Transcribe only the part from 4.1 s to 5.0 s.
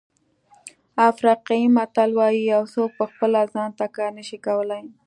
نه شي کولای.